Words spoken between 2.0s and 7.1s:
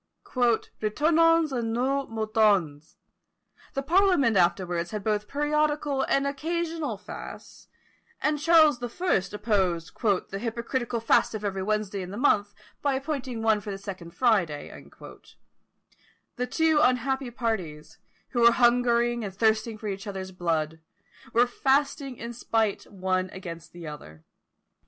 moutons!" The parliament afterwards had both periodical and occasional